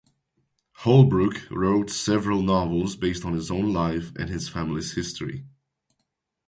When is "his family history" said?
4.31-5.45